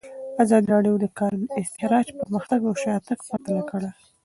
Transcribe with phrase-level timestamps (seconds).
[0.43, 3.89] ازادي راډیو د د کانونو استخراج پرمختګ او شاتګ پرتله کړی.